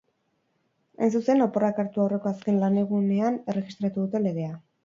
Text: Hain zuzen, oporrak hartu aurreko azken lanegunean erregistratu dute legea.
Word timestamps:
Hain 1.01 1.11
zuzen, 1.19 1.43
oporrak 1.47 1.83
hartu 1.85 2.03
aurreko 2.05 2.31
azken 2.31 2.59
lanegunean 2.65 3.41
erregistratu 3.55 4.09
dute 4.09 4.27
legea. 4.29 4.53